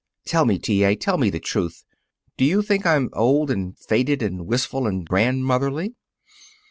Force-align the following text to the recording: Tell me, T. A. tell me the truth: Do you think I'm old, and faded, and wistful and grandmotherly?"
Tell 0.25 0.45
me, 0.45 0.57
T. 0.57 0.83
A. 0.83 0.95
tell 0.95 1.19
me 1.19 1.29
the 1.29 1.39
truth: 1.39 1.83
Do 2.35 2.43
you 2.43 2.63
think 2.63 2.87
I'm 2.87 3.11
old, 3.13 3.51
and 3.51 3.77
faded, 3.77 4.23
and 4.23 4.47
wistful 4.47 4.87
and 4.87 5.07
grandmotherly?" 5.07 5.93